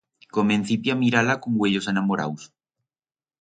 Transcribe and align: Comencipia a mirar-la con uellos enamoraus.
Comencipia 0.35 0.93
a 0.93 0.99
mirar-la 1.01 1.35
con 1.43 1.53
uellos 1.65 1.87
enamoraus. 1.93 2.49